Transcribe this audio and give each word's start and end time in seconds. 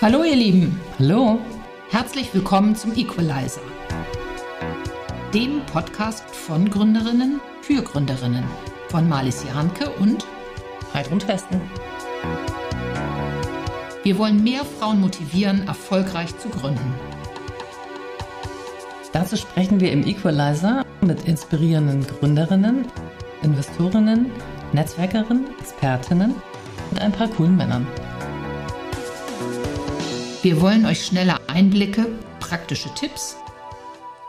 Hallo 0.00 0.22
ihr 0.22 0.36
Lieben, 0.36 0.80
Hallo. 1.00 1.40
herzlich 1.90 2.32
willkommen 2.32 2.76
zum 2.76 2.94
Equalizer, 2.94 3.60
dem 5.34 5.60
Podcast 5.66 6.24
von 6.30 6.70
Gründerinnen 6.70 7.40
für 7.62 7.82
Gründerinnen 7.82 8.44
von 8.90 9.08
Marlies 9.08 9.44
Jahnke 9.44 9.90
und 9.98 10.24
Heidrun 10.94 11.26
Westen. 11.26 11.60
wir 14.04 14.18
wollen 14.18 14.44
mehr 14.44 14.64
Frauen 14.64 15.00
motivieren, 15.00 15.66
erfolgreich 15.66 16.38
zu 16.38 16.48
gründen. 16.48 16.94
Dazu 19.12 19.36
sprechen 19.36 19.80
wir 19.80 19.90
im 19.90 20.06
Equalizer 20.06 20.86
mit 21.00 21.26
inspirierenden 21.26 22.06
Gründerinnen, 22.06 22.86
Investorinnen, 23.42 24.30
Netzwerkerinnen, 24.72 25.46
Expertinnen 25.58 26.36
und 26.92 27.00
ein 27.00 27.10
paar 27.10 27.26
coolen 27.26 27.56
Männern. 27.56 27.84
Wir 30.40 30.60
wollen 30.60 30.86
euch 30.86 31.04
schnelle 31.04 31.34
Einblicke, 31.48 32.06
praktische 32.38 32.88
Tipps 32.94 33.36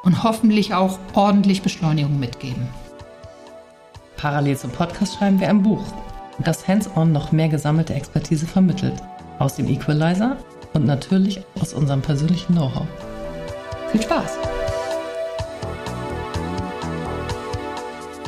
und 0.02 0.23
hoffentlich 0.23 0.73
auch 0.73 0.98
ordentlich 1.13 1.62
Beschleunigung 1.62 2.20
mitgeben. 2.20 2.68
Parallel 4.18 4.58
zum 4.58 4.72
Podcast 4.72 5.16
schreiben 5.16 5.40
wir 5.40 5.49
ein 5.49 5.62
Buch, 5.62 5.84
das 6.40 6.68
hands-on 6.68 7.12
noch 7.12 7.32
mehr 7.32 7.48
gesammelte 7.48 7.94
Expertise 7.94 8.48
vermittelt. 8.48 8.95
Aus 9.38 9.55
dem 9.58 9.68
Equalizer 9.68 10.38
und 10.73 10.88
natürlich 10.88 11.41
aus 11.62 11.73
unserem 11.73 12.02
persönlichen 12.02 12.54
Know-how. 12.54 12.88
Viel 13.91 14.02
Spaß! 14.02 14.32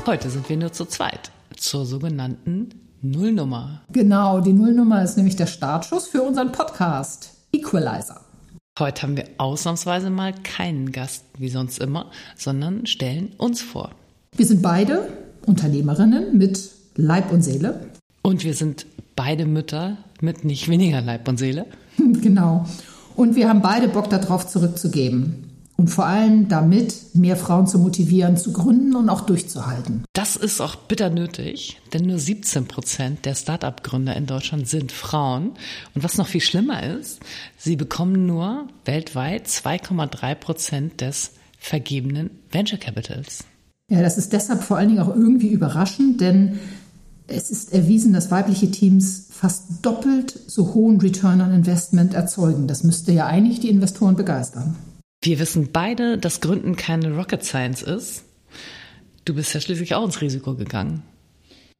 Heute 0.05 0.29
sind 0.29 0.47
wir 0.49 0.57
nur 0.57 0.71
zu 0.71 0.85
zweit 0.85 1.31
zur 1.57 1.87
sogenannten 1.87 2.69
Nullnummer. 3.01 3.81
Genau, 3.91 4.39
die 4.39 4.53
Nullnummer 4.53 5.03
ist 5.03 5.17
nämlich 5.17 5.35
der 5.35 5.47
Startschuss 5.47 6.07
für 6.07 6.21
unseren 6.21 6.51
Podcast 6.51 7.40
Equalizer. 7.61 8.19
Heute 8.79 9.03
haben 9.03 9.17
wir 9.17 9.25
ausnahmsweise 9.37 10.09
mal 10.09 10.33
keinen 10.33 10.91
Gast 10.91 11.25
wie 11.37 11.49
sonst 11.49 11.79
immer, 11.79 12.09
sondern 12.35 12.87
stellen 12.87 13.33
uns 13.37 13.61
vor. 13.61 13.91
Wir 14.35 14.47
sind 14.47 14.63
beide 14.63 15.07
Unternehmerinnen 15.45 16.35
mit 16.37 16.71
Leib 16.95 17.31
und 17.31 17.43
Seele. 17.43 17.87
Und 18.23 18.43
wir 18.43 18.55
sind 18.55 18.87
beide 19.15 19.45
Mütter 19.45 19.97
mit 20.21 20.43
nicht 20.43 20.69
weniger 20.69 21.01
Leib 21.01 21.27
und 21.27 21.37
Seele. 21.37 21.65
Genau. 22.21 22.65
Und 23.15 23.35
wir 23.35 23.49
haben 23.49 23.61
beide 23.61 23.87
Bock 23.89 24.09
darauf 24.09 24.47
zurückzugeben. 24.47 25.50
Und 25.81 25.87
vor 25.87 26.05
allem 26.05 26.47
damit, 26.47 27.15
mehr 27.15 27.35
Frauen 27.35 27.65
zu 27.65 27.79
motivieren, 27.79 28.37
zu 28.37 28.53
gründen 28.53 28.95
und 28.95 29.09
auch 29.09 29.21
durchzuhalten. 29.21 30.03
Das 30.13 30.35
ist 30.35 30.61
auch 30.61 30.75
bitter 30.75 31.09
nötig, 31.09 31.81
denn 31.91 32.05
nur 32.05 32.19
17 32.19 32.67
Prozent 32.67 33.25
der 33.25 33.33
Start-up-Gründer 33.33 34.15
in 34.15 34.27
Deutschland 34.27 34.67
sind 34.67 34.91
Frauen. 34.91 35.53
Und 35.95 36.03
was 36.03 36.19
noch 36.19 36.27
viel 36.27 36.39
schlimmer 36.39 36.83
ist, 36.83 37.19
sie 37.57 37.77
bekommen 37.77 38.27
nur 38.27 38.67
weltweit 38.85 39.47
2,3 39.47 40.35
Prozent 40.35 41.01
des 41.01 41.31
vergebenen 41.57 42.29
Venture 42.51 42.77
Capitals. 42.77 43.43
Ja, 43.89 44.03
das 44.03 44.19
ist 44.19 44.33
deshalb 44.33 44.61
vor 44.61 44.77
allen 44.77 44.89
Dingen 44.89 45.01
auch 45.01 45.15
irgendwie 45.15 45.49
überraschend, 45.49 46.21
denn 46.21 46.59
es 47.25 47.49
ist 47.49 47.73
erwiesen, 47.73 48.13
dass 48.13 48.29
weibliche 48.29 48.69
Teams 48.69 49.29
fast 49.31 49.63
doppelt 49.81 50.39
so 50.45 50.75
hohen 50.75 51.01
Return 51.01 51.41
on 51.41 51.51
Investment 51.51 52.13
erzeugen. 52.13 52.67
Das 52.67 52.83
müsste 52.83 53.11
ja 53.13 53.25
eigentlich 53.25 53.61
die 53.61 53.69
Investoren 53.69 54.15
begeistern. 54.15 54.75
Wir 55.23 55.37
wissen 55.37 55.69
beide, 55.71 56.17
dass 56.17 56.41
Gründen 56.41 56.75
keine 56.75 57.15
Rocket 57.15 57.43
Science 57.43 57.83
ist. 57.83 58.23
Du 59.23 59.35
bist 59.35 59.53
ja 59.53 59.61
schließlich 59.61 59.93
auch 59.93 60.03
ins 60.03 60.19
Risiko 60.19 60.55
gegangen. 60.55 61.03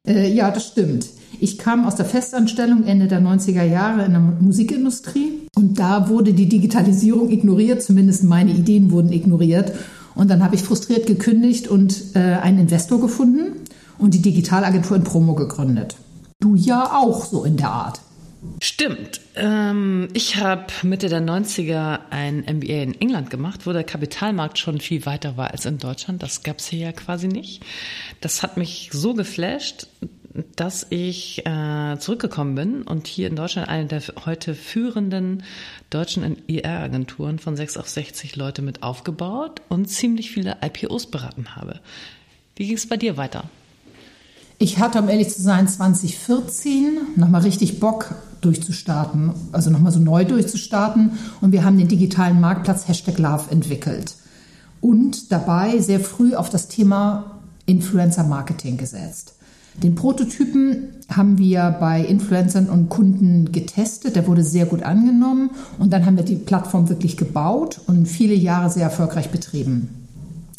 Äh, 0.08 0.31
ja, 0.31 0.52
das 0.52 0.67
stimmt. 0.67 1.08
Ich 1.39 1.58
kam 1.58 1.86
aus 1.86 1.95
der 1.95 2.06
Festanstellung 2.06 2.86
Ende 2.86 3.08
der 3.08 3.19
90er 3.19 3.64
Jahre 3.64 4.06
in 4.06 4.12
der 4.12 4.22
Musikindustrie 4.22 5.47
und 5.56 5.80
da 5.80 6.08
wurde 6.08 6.34
die 6.34 6.50
Digitalisierung 6.50 7.31
ignoriert, 7.31 7.81
zumindest 7.81 8.23
meine 8.23 8.52
Ideen 8.52 8.92
wurden 8.92 9.12
ignoriert. 9.12 9.72
Und 10.13 10.30
dann 10.30 10.44
habe 10.44 10.53
ich 10.53 10.62
frustriert 10.62 11.07
gekündigt 11.07 11.68
und 11.68 12.16
äh, 12.16 12.19
einen 12.19 12.59
Investor 12.59 13.01
gefunden 13.01 13.62
und 13.97 14.13
die 14.13 14.22
Digitalagentur 14.22 14.97
in 14.97 15.03
Promo 15.03 15.34
gegründet. 15.34 15.96
Du 16.40 16.56
ja 16.56 16.91
auch 16.94 17.25
so 17.25 17.44
in 17.44 17.57
der 17.57 17.72
Art. 17.72 18.01
Stimmt. 18.59 19.22
Ähm, 19.35 20.09
ich 20.13 20.38
habe 20.38 20.66
Mitte 20.81 21.09
der 21.09 21.22
90er 21.22 22.00
ein 22.09 22.40
MBA 22.40 22.81
in 22.81 23.00
England 23.00 23.29
gemacht, 23.29 23.68
wo 23.68 23.74
der 23.74 23.84
Kapitalmarkt 23.84 24.57
schon 24.57 24.79
viel 24.79 25.06
weiter 25.06 25.38
war 25.38 25.52
als 25.52 25.66
in 25.66 25.78
Deutschland. 25.78 26.24
Das 26.24 26.41
gab's 26.41 26.68
hier 26.68 26.80
ja 26.80 26.91
quasi 26.91 27.28
nicht. 27.28 27.63
Das 28.19 28.41
hat 28.41 28.57
mich 28.57 28.90
so 28.91 29.13
geflasht, 29.13 29.88
dass 30.56 30.88
ich 30.90 31.46
äh, 31.46 31.97
zurückgekommen 32.00 32.56
bin 32.56 32.81
und 32.81 33.06
hier 33.06 33.28
in 33.28 33.35
Deutschland 33.35 33.69
eine 33.69 33.85
der 33.85 34.01
heute 34.25 34.56
führenden 34.56 35.44
deutschen 35.91 36.38
IR-Agenturen 36.47 37.38
von 37.38 37.56
6 37.56 37.78
auf 37.78 37.90
60 37.90 38.35
Leute 38.38 38.63
mit 38.63 38.81
aufgebaut 38.81 39.62
und 39.69 39.85
ziemlich 39.85 40.31
viele 40.31 40.57
IPOs 40.63 41.12
beraten 41.12 41.56
habe. 41.56 41.80
Wie 42.56 42.66
ging 42.66 42.78
es 42.78 42.88
bei 42.88 42.97
dir 42.97 43.18
weiter? 43.18 43.50
Ich 44.62 44.78
hatte, 44.78 45.02
um 45.02 45.10
ehrlich 45.10 45.34
zu 45.34 45.42
sein, 45.42 45.68
2014 45.68 47.00
nochmal 47.16 47.42
richtig 47.42 47.80
Bock 47.80 48.14
durchzustarten, 48.42 49.32
also 49.52 49.72
nochmal 49.72 49.92
so 49.92 50.00
neu 50.00 50.24
durchzustarten. 50.24 51.14
Und 51.42 51.52
wir 51.52 51.66
haben 51.66 51.80
den 51.80 51.88
digitalen 51.88 52.40
Marktplatz 52.40 52.88
Hashtag 52.88 53.18
Love 53.18 53.50
entwickelt. 53.50 54.14
Und 54.80 55.32
dabei 55.32 55.80
sehr 55.80 56.00
früh 56.00 56.36
auf 56.36 56.52
das 56.52 56.68
Thema 56.68 57.40
Influencer 57.66 58.24
Marketing 58.24 58.78
gesetzt. 58.78 59.34
Den 59.82 59.96
Prototypen 59.96 60.90
haben 61.10 61.40
wir 61.40 61.76
bei 61.80 62.02
Influencern 62.02 62.70
und 62.70 62.90
Kunden 62.90 63.52
getestet. 63.52 64.16
Der 64.16 64.28
wurde 64.28 64.44
sehr 64.44 64.68
gut 64.68 64.84
angenommen. 64.84 65.50
Und 65.80 65.92
dann 65.92 66.06
haben 66.06 66.18
wir 66.18 66.24
die 66.24 66.36
Plattform 66.36 66.88
wirklich 66.88 67.18
gebaut 67.18 67.82
und 67.88 68.06
viele 68.06 68.36
Jahre 68.36 68.70
sehr 68.70 68.84
erfolgreich 68.84 69.32
betrieben. 69.32 69.90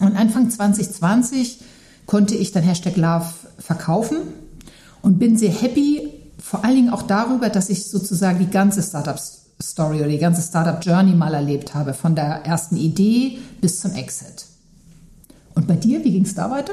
Und 0.00 0.16
Anfang 0.16 0.50
2020 0.50 1.60
konnte 2.06 2.34
ich 2.34 2.52
dann 2.52 2.62
Hashtag 2.62 2.96
Love 2.96 3.26
verkaufen 3.58 4.18
und 5.02 5.18
bin 5.18 5.36
sehr 5.36 5.52
happy, 5.52 6.08
vor 6.38 6.64
allen 6.64 6.76
Dingen 6.76 6.90
auch 6.90 7.02
darüber, 7.02 7.48
dass 7.48 7.70
ich 7.70 7.86
sozusagen 7.86 8.38
die 8.38 8.50
ganze 8.50 8.82
Startup-Story 8.82 9.98
oder 9.98 10.08
die 10.08 10.18
ganze 10.18 10.42
Startup-Journey 10.42 11.12
mal 11.14 11.34
erlebt 11.34 11.74
habe, 11.74 11.94
von 11.94 12.14
der 12.14 12.44
ersten 12.44 12.76
Idee 12.76 13.38
bis 13.60 13.80
zum 13.80 13.92
Exit. 13.94 14.46
Und 15.54 15.66
bei 15.66 15.76
dir, 15.76 16.04
wie 16.04 16.12
ging 16.12 16.24
es 16.24 16.34
da 16.34 16.50
weiter? 16.50 16.72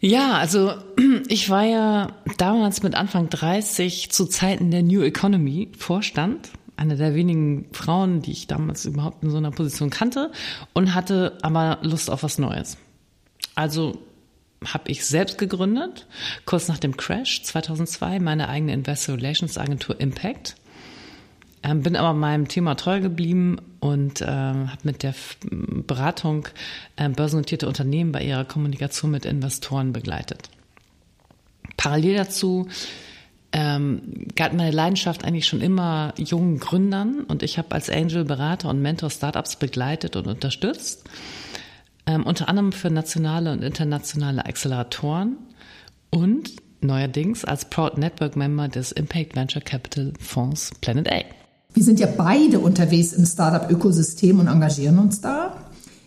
Ja, 0.00 0.34
also 0.34 0.72
ich 1.28 1.50
war 1.50 1.64
ja 1.64 2.12
damals 2.38 2.82
mit 2.82 2.94
Anfang 2.94 3.28
30 3.28 4.10
zu 4.10 4.26
Zeiten 4.26 4.70
der 4.70 4.82
New 4.82 5.02
Economy 5.02 5.72
Vorstand, 5.76 6.50
eine 6.76 6.96
der 6.96 7.14
wenigen 7.14 7.66
Frauen, 7.72 8.22
die 8.22 8.32
ich 8.32 8.46
damals 8.46 8.84
überhaupt 8.84 9.24
in 9.24 9.30
so 9.30 9.38
einer 9.38 9.50
Position 9.50 9.90
kannte 9.90 10.30
und 10.74 10.94
hatte 10.94 11.38
aber 11.42 11.78
Lust 11.82 12.10
auf 12.10 12.22
was 12.22 12.38
Neues. 12.38 12.76
Also 13.56 13.98
habe 14.64 14.90
ich 14.90 15.04
selbst 15.04 15.38
gegründet, 15.38 16.06
kurz 16.44 16.68
nach 16.68 16.78
dem 16.78 16.96
Crash 16.96 17.42
2002, 17.42 18.20
meine 18.20 18.48
eigene 18.48 18.72
Investor 18.72 19.16
Relations 19.16 19.58
Agentur 19.58 20.00
Impact. 20.00 20.56
Ähm, 21.62 21.82
bin 21.82 21.96
aber 21.96 22.12
meinem 22.12 22.48
Thema 22.48 22.74
treu 22.76 23.00
geblieben 23.00 23.58
und 23.80 24.20
ähm, 24.20 24.70
habe 24.70 24.82
mit 24.84 25.02
der 25.02 25.14
Beratung 25.50 26.48
ähm, 26.96 27.12
börsennotierte 27.12 27.66
Unternehmen 27.66 28.12
bei 28.12 28.22
ihrer 28.22 28.44
Kommunikation 28.44 29.10
mit 29.10 29.24
Investoren 29.24 29.92
begleitet. 29.92 30.50
Parallel 31.76 32.16
dazu 32.16 32.68
ähm, 33.52 34.28
galt 34.36 34.52
meine 34.52 34.70
Leidenschaft 34.70 35.24
eigentlich 35.24 35.46
schon 35.46 35.60
immer 35.60 36.12
jungen 36.18 36.58
Gründern 36.58 37.20
und 37.20 37.42
ich 37.42 37.58
habe 37.58 37.74
als 37.74 37.88
Angel 37.88 38.24
Berater 38.24 38.68
und 38.68 38.82
Mentor 38.82 39.10
Startups 39.10 39.56
begleitet 39.56 40.14
und 40.16 40.26
unterstützt 40.26 41.08
ähm, 42.16 42.26
unter 42.26 42.48
anderem 42.48 42.72
für 42.72 42.90
nationale 42.90 43.52
und 43.52 43.62
internationale 43.62 44.44
Acceleratoren 44.44 45.36
und 46.10 46.56
neuerdings 46.80 47.44
als 47.44 47.66
Proud 47.66 47.98
Network 47.98 48.36
Member 48.36 48.68
des 48.68 48.92
Impact 48.92 49.36
Venture 49.36 49.62
Capital 49.62 50.12
Fonds 50.20 50.72
Planet 50.80 51.10
A. 51.10 51.20
Wir 51.74 51.84
sind 51.84 52.00
ja 52.00 52.06
beide 52.06 52.60
unterwegs 52.60 53.12
im 53.12 53.26
Startup-Ökosystem 53.26 54.40
und 54.40 54.46
engagieren 54.48 54.98
uns 54.98 55.20
da. 55.20 55.56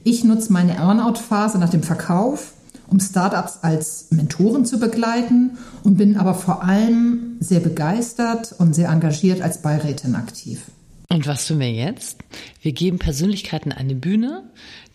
Ich 0.03 0.23
nutze 0.23 0.51
meine 0.51 0.75
Earnout-Phase 0.77 1.59
nach 1.59 1.69
dem 1.69 1.83
Verkauf, 1.83 2.53
um 2.87 2.99
Startups 2.99 3.59
als 3.61 4.07
Mentoren 4.09 4.65
zu 4.65 4.79
begleiten 4.79 5.57
und 5.83 5.97
bin 5.97 6.17
aber 6.17 6.33
vor 6.33 6.63
allem 6.63 7.37
sehr 7.39 7.59
begeistert 7.59 8.55
und 8.57 8.73
sehr 8.73 8.89
engagiert 8.89 9.41
als 9.41 9.61
Beirätin 9.61 10.15
aktiv. 10.15 10.61
Und 11.09 11.27
was 11.27 11.47
tun 11.47 11.59
wir 11.59 11.71
jetzt? 11.71 12.19
Wir 12.61 12.71
geben 12.71 12.99
Persönlichkeiten 12.99 13.71
eine 13.71 13.95
Bühne, 13.95 14.43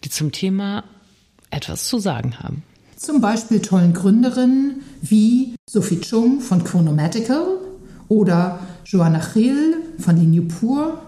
die 0.04 0.10
zum 0.10 0.32
Thema 0.32 0.84
etwas 1.54 1.86
zu 1.88 1.98
sagen 1.98 2.38
haben. 2.40 2.62
Zum 2.96 3.20
Beispiel 3.20 3.60
tollen 3.60 3.92
Gründerinnen 3.92 4.82
wie 5.02 5.56
Sophie 5.68 6.00
Chung 6.00 6.40
von 6.40 6.64
Chronomatical 6.64 7.58
oder 8.08 8.60
Joanna 8.84 9.20
Chill 9.20 9.76
von 9.98 10.16
Linew 10.16 10.48
Pur, 10.48 11.02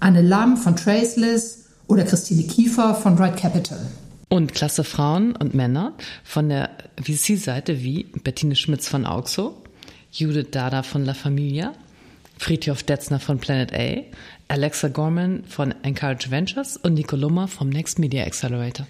Anne 0.00 0.22
Lam 0.22 0.56
von 0.56 0.76
Traceless 0.76 1.64
oder 1.86 2.04
Christine 2.04 2.44
Kiefer 2.44 2.94
von 2.94 3.16
Right 3.16 3.36
Capital. 3.36 3.78
Und 4.28 4.54
klasse 4.54 4.84
Frauen 4.84 5.36
und 5.36 5.54
Männer 5.54 5.92
von 6.24 6.48
der 6.48 6.70
VC-Seite 7.02 7.82
wie 7.82 8.04
Bettine 8.22 8.56
Schmitz 8.56 8.88
von 8.88 9.04
Auxo, 9.04 9.62
Judith 10.10 10.48
Dada 10.50 10.82
von 10.82 11.04
La 11.04 11.14
Familia, 11.14 11.72
Friedhof 12.38 12.82
Detzner 12.82 13.20
von 13.20 13.38
Planet 13.38 13.72
A, 13.74 14.02
Alexa 14.48 14.88
Gorman 14.88 15.44
von 15.44 15.74
Encourage 15.82 16.30
Ventures 16.30 16.76
und 16.76 16.94
Nico 16.94 17.16
Lummer 17.16 17.46
vom 17.46 17.68
Next 17.68 17.98
Media 17.98 18.24
Accelerator. 18.24 18.86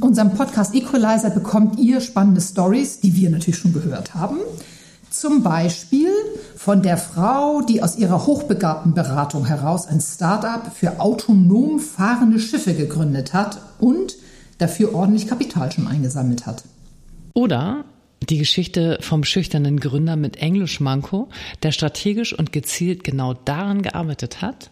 Unserem 0.00 0.32
Podcast 0.32 0.74
Equalizer 0.74 1.28
bekommt 1.28 1.78
ihr 1.78 2.00
spannende 2.00 2.40
Stories, 2.40 3.00
die 3.00 3.14
wir 3.16 3.28
natürlich 3.28 3.58
schon 3.58 3.74
gehört 3.74 4.14
haben. 4.14 4.38
Zum 5.10 5.42
Beispiel 5.42 6.10
von 6.56 6.82
der 6.82 6.96
Frau, 6.96 7.60
die 7.60 7.82
aus 7.82 7.96
ihrer 7.96 8.26
hochbegabten 8.26 8.94
Beratung 8.94 9.44
heraus 9.44 9.86
ein 9.86 10.00
Start-up 10.00 10.74
für 10.74 11.00
autonom 11.00 11.80
fahrende 11.80 12.38
Schiffe 12.38 12.74
gegründet 12.74 13.34
hat 13.34 13.60
und 13.78 14.16
dafür 14.56 14.94
ordentlich 14.94 15.26
Kapital 15.26 15.70
schon 15.70 15.86
eingesammelt 15.86 16.46
hat. 16.46 16.64
Oder 17.34 17.84
die 18.28 18.38
Geschichte 18.38 18.98
vom 19.02 19.24
schüchternen 19.24 19.80
Gründer 19.80 20.16
mit 20.16 20.36
Englisch-Manko, 20.38 21.28
der 21.62 21.72
strategisch 21.72 22.38
und 22.38 22.52
gezielt 22.52 23.04
genau 23.04 23.34
daran 23.34 23.82
gearbeitet 23.82 24.40
hat 24.40 24.70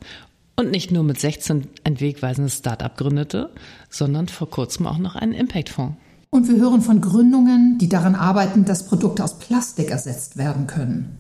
und 0.58 0.72
nicht 0.72 0.90
nur 0.90 1.04
mit 1.04 1.20
16 1.20 1.68
ein 1.84 2.00
wegweisendes 2.00 2.58
Start-up 2.58 2.96
gründete, 2.96 3.50
sondern 3.90 4.26
vor 4.26 4.50
kurzem 4.50 4.88
auch 4.88 4.98
noch 4.98 5.14
einen 5.14 5.32
Impact-Fonds. 5.32 5.94
Und 6.30 6.48
wir 6.48 6.56
hören 6.56 6.82
von 6.82 7.00
Gründungen, 7.00 7.78
die 7.78 7.88
daran 7.88 8.16
arbeiten, 8.16 8.64
dass 8.64 8.86
Produkte 8.86 9.22
aus 9.22 9.38
Plastik 9.38 9.90
ersetzt 9.90 10.36
werden 10.36 10.66
können. 10.66 11.16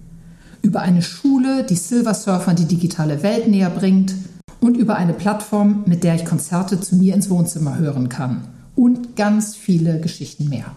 Über 0.60 0.80
eine 0.80 1.02
Schule, 1.02 1.64
die 1.64 1.76
Silversurfern 1.76 2.56
die 2.56 2.66
digitale 2.66 3.22
Welt 3.22 3.46
näher 3.46 3.70
bringt. 3.70 4.12
Und 4.60 4.76
über 4.76 4.96
eine 4.96 5.14
Plattform, 5.14 5.84
mit 5.86 6.02
der 6.02 6.16
ich 6.16 6.24
Konzerte 6.24 6.80
zu 6.80 6.96
mir 6.96 7.14
ins 7.14 7.30
Wohnzimmer 7.30 7.78
hören 7.78 8.08
kann. 8.08 8.48
Und 8.74 9.14
ganz 9.14 9.54
viele 9.54 10.00
Geschichten 10.00 10.48
mehr. 10.48 10.72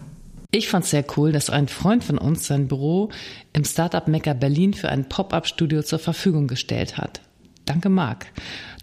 Ich 0.52 0.68
fand 0.68 0.84
es 0.84 0.92
sehr 0.92 1.04
cool, 1.16 1.32
dass 1.32 1.50
ein 1.50 1.66
Freund 1.66 2.04
von 2.04 2.16
uns 2.16 2.46
sein 2.46 2.68
Büro 2.68 3.10
im 3.52 3.64
Startup 3.64 4.06
Mecker 4.06 4.34
Berlin 4.34 4.72
für 4.72 4.88
ein 4.88 5.08
Pop-up-Studio 5.08 5.82
zur 5.82 5.98
Verfügung 5.98 6.46
gestellt 6.46 6.96
hat. 6.96 7.22
Danke, 7.64 7.88
Marc. 7.88 8.26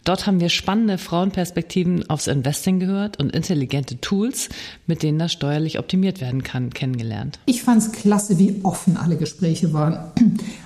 Dort 0.06 0.26
haben 0.26 0.40
wir 0.40 0.50
spannende 0.50 0.98
Frauenperspektiven 0.98 2.10
aufs 2.10 2.28
Investing 2.28 2.80
gehört 2.80 3.20
und 3.20 3.32
intelligente 3.36 4.00
Tools, 4.00 4.50
mit 4.88 5.04
denen 5.04 5.20
das 5.20 5.34
steuerlich 5.34 5.78
optimiert 5.78 6.22
werden 6.22 6.42
kann, 6.42 6.72
kennengelernt. 6.72 7.40
Ich 7.46 7.62
fand 7.62 7.82
es 7.82 7.92
klasse, 7.92 8.40
wie 8.40 8.62
offen 8.64 8.98
alle 8.98 9.18
Gespräche 9.18 9.74
waren. 9.74 10.00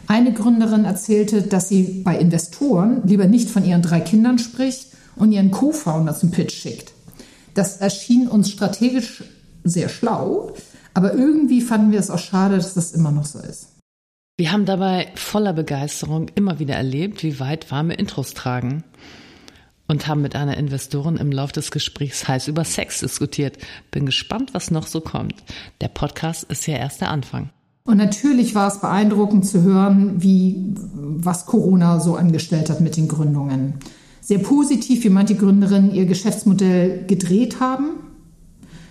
Eine 0.08 0.34
Gründerin 0.34 0.86
erzählte, 0.86 1.42
dass 1.42 1.68
sie 1.68 2.04
bei 2.06 2.18
Investoren 2.18 3.02
lieber 3.06 3.26
nicht 3.26 3.50
von 3.50 3.66
ihren 3.66 3.82
drei 3.82 4.00
Kindern 4.00 4.38
spricht 4.38 4.88
und 5.16 5.32
ihren 5.32 5.52
Co-Founder 5.52 6.16
zum 6.16 6.32
Pitch 6.32 6.54
schickt. 6.54 6.94
Das 7.54 7.78
erschien 7.78 8.28
uns 8.28 8.50
strategisch 8.50 9.24
sehr 9.64 9.90
schlau, 9.90 10.54
aber 10.94 11.14
irgendwie 11.14 11.62
fanden 11.62 11.92
wir 11.92 12.00
es 12.00 12.12
auch 12.12 12.20
schade, 12.20 12.58
dass 12.58 12.76
das 12.76 12.94
immer 12.94 13.12
noch 13.12 13.26
so 13.26 13.40
ist. 13.40 13.73
Wir 14.44 14.52
haben 14.52 14.66
dabei 14.66 15.08
voller 15.16 15.54
Begeisterung 15.54 16.28
immer 16.36 16.60
wieder 16.60 16.76
erlebt, 16.76 17.24
wie 17.24 17.40
weit 17.40 17.72
warme 17.72 17.94
Intros 17.94 18.34
tragen 18.34 18.84
und 19.88 20.06
haben 20.06 20.22
mit 20.22 20.36
einer 20.36 20.58
Investorin 20.58 21.16
im 21.16 21.32
Lauf 21.32 21.54
des 21.54 21.72
Gesprächs 21.72 22.28
heiß 22.28 22.50
über 22.50 22.66
Sex 22.66 23.00
diskutiert. 23.00 23.58
Bin 23.90 24.06
gespannt, 24.06 24.54
was 24.54 24.70
noch 24.70 24.86
so 24.86 25.00
kommt. 25.00 25.36
Der 25.80 25.88
Podcast 25.88 26.44
ist 26.44 26.68
ja 26.68 26.76
erst 26.76 27.00
der 27.00 27.10
Anfang. 27.10 27.52
Und 27.86 27.96
natürlich 27.96 28.54
war 28.54 28.68
es 28.68 28.82
beeindruckend 28.82 29.46
zu 29.46 29.62
hören, 29.62 30.22
wie, 30.22 30.74
was 30.74 31.46
Corona 31.46 32.02
so 32.02 32.18
angestellt 32.18 32.70
hat 32.70 32.82
mit 32.82 32.98
den 32.98 33.08
Gründungen. 33.08 33.76
Sehr 34.20 34.40
positiv, 34.40 35.06
wie 35.06 35.10
manche 35.10 35.36
Gründerinnen 35.36 35.94
ihr 35.96 36.06
Geschäftsmodell 36.06 37.06
gedreht 37.08 37.62
haben, 37.62 37.92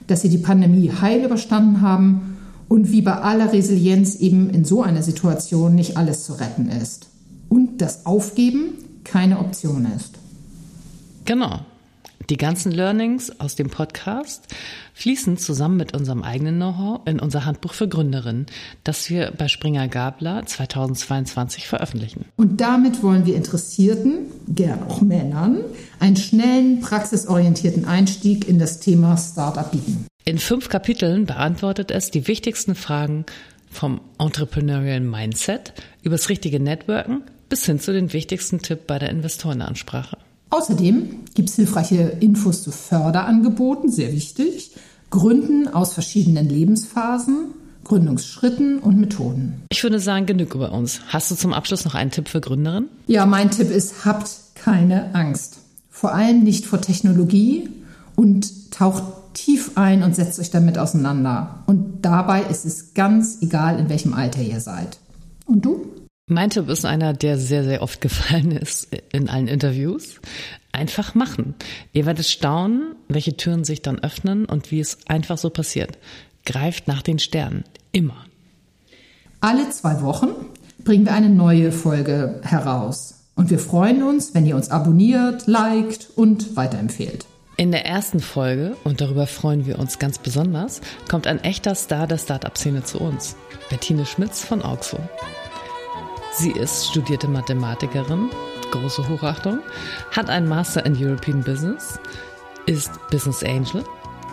dass 0.06 0.22
sie 0.22 0.30
die 0.30 0.38
Pandemie 0.38 0.90
heil 0.98 1.22
überstanden 1.26 1.82
haben 1.82 2.31
und 2.72 2.90
wie 2.90 3.02
bei 3.02 3.16
aller 3.16 3.52
Resilienz 3.52 4.14
eben 4.14 4.48
in 4.48 4.64
so 4.64 4.82
einer 4.82 5.02
Situation 5.02 5.74
nicht 5.74 5.98
alles 5.98 6.24
zu 6.24 6.32
retten 6.32 6.70
ist. 6.70 7.06
Und 7.50 7.82
das 7.82 8.06
Aufgeben 8.06 8.78
keine 9.04 9.40
Option 9.40 9.86
ist. 9.94 10.14
Genau. 11.26 11.60
Die 12.30 12.38
ganzen 12.38 12.72
Learnings 12.72 13.38
aus 13.40 13.56
dem 13.56 13.68
Podcast 13.68 14.44
fließen 14.94 15.36
zusammen 15.36 15.76
mit 15.76 15.92
unserem 15.92 16.22
eigenen 16.22 16.56
Know-how 16.56 17.02
in 17.04 17.20
unser 17.20 17.44
Handbuch 17.44 17.74
für 17.74 17.88
Gründerinnen, 17.88 18.46
das 18.84 19.10
wir 19.10 19.32
bei 19.36 19.48
Springer 19.48 19.88
Gabler 19.88 20.46
2022 20.46 21.68
veröffentlichen. 21.68 22.24
Und 22.36 22.62
damit 22.62 23.02
wollen 23.02 23.26
wir 23.26 23.36
Interessierten, 23.36 24.30
gern 24.48 24.84
auch 24.84 25.02
Männern, 25.02 25.58
einen 26.00 26.16
schnellen, 26.16 26.80
praxisorientierten 26.80 27.84
Einstieg 27.84 28.48
in 28.48 28.58
das 28.58 28.80
Thema 28.80 29.18
Startup 29.18 29.70
bieten. 29.70 30.06
In 30.24 30.38
fünf 30.38 30.68
Kapiteln 30.68 31.26
beantwortet 31.26 31.90
es 31.90 32.12
die 32.12 32.28
wichtigsten 32.28 32.76
Fragen 32.76 33.26
vom 33.68 34.00
Entrepreneurial 34.18 35.00
Mindset 35.00 35.72
übers 36.04 36.28
richtige 36.28 36.60
Networken 36.60 37.22
bis 37.48 37.66
hin 37.66 37.80
zu 37.80 37.92
den 37.92 38.12
wichtigsten 38.12 38.60
Tipp 38.60 38.86
bei 38.86 39.00
der 39.00 39.10
Investorenansprache. 39.10 40.16
Außerdem 40.50 41.24
gibt 41.34 41.48
es 41.48 41.56
hilfreiche 41.56 42.18
Infos 42.20 42.62
zu 42.62 42.70
Förderangeboten, 42.70 43.90
sehr 43.90 44.12
wichtig, 44.12 44.70
Gründen 45.10 45.66
aus 45.66 45.92
verschiedenen 45.92 46.48
Lebensphasen, 46.48 47.46
Gründungsschritten 47.82 48.78
und 48.78 49.00
Methoden. 49.00 49.62
Ich 49.70 49.82
würde 49.82 49.98
sagen, 49.98 50.26
genug 50.26 50.54
über 50.54 50.70
uns. 50.70 51.00
Hast 51.08 51.32
du 51.32 51.34
zum 51.34 51.52
Abschluss 51.52 51.84
noch 51.84 51.96
einen 51.96 52.12
Tipp 52.12 52.28
für 52.28 52.40
Gründerinnen? 52.40 52.88
Ja, 53.08 53.26
mein 53.26 53.50
Tipp 53.50 53.70
ist, 53.70 54.04
habt 54.04 54.30
keine 54.54 55.14
Angst. 55.16 55.58
Vor 55.90 56.14
allem 56.14 56.44
nicht 56.44 56.64
vor 56.64 56.80
Technologie 56.80 57.68
und 58.14 58.70
taucht 58.70 59.02
tief 59.34 59.72
ein 59.76 60.02
und 60.02 60.14
setzt 60.14 60.38
euch 60.38 60.50
damit 60.50 60.78
auseinander. 60.78 61.62
Und 61.66 62.02
dabei 62.02 62.42
ist 62.42 62.64
es 62.64 62.94
ganz 62.94 63.38
egal, 63.40 63.78
in 63.78 63.88
welchem 63.88 64.14
Alter 64.14 64.40
ihr 64.40 64.60
seid. 64.60 64.98
Und 65.46 65.64
du? 65.64 65.86
Mein 66.28 66.50
Tipp 66.50 66.68
ist 66.68 66.84
einer, 66.84 67.12
der 67.12 67.38
sehr, 67.38 67.64
sehr 67.64 67.82
oft 67.82 68.00
gefallen 68.00 68.52
ist 68.52 68.88
in 69.12 69.28
allen 69.28 69.48
Interviews. 69.48 70.20
Einfach 70.70 71.14
machen. 71.14 71.54
Ihr 71.92 72.06
werdet 72.06 72.26
staunen, 72.26 72.94
welche 73.08 73.36
Türen 73.36 73.64
sich 73.64 73.82
dann 73.82 73.98
öffnen 73.98 74.46
und 74.46 74.70
wie 74.70 74.80
es 74.80 74.98
einfach 75.08 75.36
so 75.36 75.50
passiert. 75.50 75.98
Greift 76.46 76.88
nach 76.88 77.02
den 77.02 77.18
Sternen. 77.18 77.64
Immer. 77.92 78.16
Alle 79.40 79.68
zwei 79.70 80.00
Wochen 80.02 80.28
bringen 80.84 81.04
wir 81.04 81.12
eine 81.12 81.28
neue 81.28 81.72
Folge 81.72 82.40
heraus. 82.42 83.14
Und 83.34 83.50
wir 83.50 83.58
freuen 83.58 84.02
uns, 84.02 84.34
wenn 84.34 84.46
ihr 84.46 84.56
uns 84.56 84.70
abonniert, 84.70 85.46
liked 85.46 86.10
und 86.16 86.56
weiterempfehlt. 86.56 87.26
In 87.62 87.70
der 87.70 87.86
ersten 87.86 88.18
Folge, 88.18 88.76
und 88.82 89.00
darüber 89.00 89.28
freuen 89.28 89.66
wir 89.66 89.78
uns 89.78 90.00
ganz 90.00 90.18
besonders, 90.18 90.80
kommt 91.08 91.28
ein 91.28 91.44
echter 91.44 91.76
Star 91.76 92.08
der 92.08 92.18
Startup-Szene 92.18 92.82
zu 92.82 92.98
uns. 93.00 93.36
Bettine 93.70 94.04
Schmitz 94.04 94.44
von 94.44 94.62
Auxo. 94.62 94.98
Sie 96.32 96.50
ist 96.50 96.88
studierte 96.88 97.28
Mathematikerin, 97.28 98.30
große 98.72 99.08
Hochachtung, 99.08 99.60
hat 100.10 100.28
einen 100.28 100.48
Master 100.48 100.84
in 100.84 100.96
European 100.96 101.44
Business, 101.44 102.00
ist 102.66 102.90
Business 103.12 103.44
Angel 103.44 103.84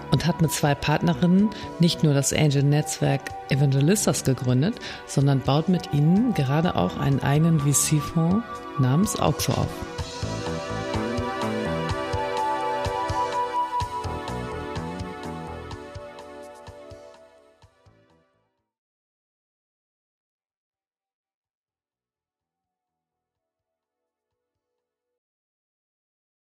und 0.10 0.26
hat 0.26 0.42
mit 0.42 0.52
zwei 0.52 0.74
Partnerinnen 0.74 1.52
nicht 1.78 2.02
nur 2.02 2.16
das 2.16 2.34
Angel-Netzwerk 2.34 3.22
Evangelistas 3.50 4.24
gegründet, 4.24 4.74
sondern 5.06 5.42
baut 5.42 5.70
mit 5.70 5.94
ihnen 5.94 6.34
gerade 6.34 6.76
auch 6.76 6.98
einen 6.98 7.20
eigenen 7.20 7.60
VC-Fonds 7.60 8.44
namens 8.80 9.20
Auxo 9.20 9.52
auf. 9.52 9.99